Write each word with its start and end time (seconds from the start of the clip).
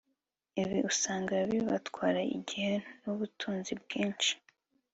Ibi 0.61 0.77
usanga 0.91 1.33
bibatwara 1.49 2.19
igihe 2.37 2.73
nubutunzi 3.01 3.71
bwinshi 3.81 4.31